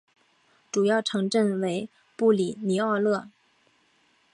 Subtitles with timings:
[0.71, 3.29] 主要城镇为布里尼奥勒。